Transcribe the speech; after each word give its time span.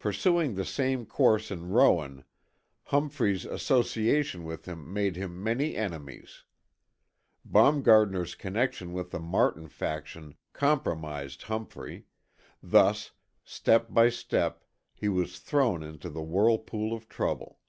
Pursuing 0.00 0.56
the 0.56 0.64
same 0.64 1.06
course 1.06 1.48
in 1.52 1.68
Rowan, 1.68 2.24
Humphrey's 2.86 3.44
association 3.44 4.42
with 4.42 4.64
him 4.66 4.92
made 4.92 5.14
him 5.14 5.40
many 5.40 5.76
enemies. 5.76 6.42
Baumgartner's 7.44 8.34
connection 8.34 8.92
with 8.92 9.12
the 9.12 9.20
Martin 9.20 9.68
faction 9.68 10.34
compromised 10.52 11.42
Humphrey; 11.44 12.06
thus 12.60 13.12
step 13.44 13.86
by 13.94 14.08
step 14.08 14.64
he 14.96 15.08
was 15.08 15.38
thrown 15.38 15.84
into 15.84 16.10
the 16.10 16.24
whirlpool 16.24 16.92
of 16.92 17.08
trouble. 17.08 17.60